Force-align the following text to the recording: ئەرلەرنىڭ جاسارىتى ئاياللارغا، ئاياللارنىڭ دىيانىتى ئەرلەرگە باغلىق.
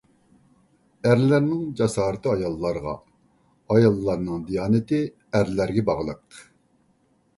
ئەرلەرنىڭ 1.09 1.67
جاسارىتى 1.81 2.31
ئاياللارغا، 2.31 2.95
ئاياللارنىڭ 3.75 4.49
دىيانىتى 4.49 5.03
ئەرلەرگە 5.41 5.85
باغلىق. 5.91 6.41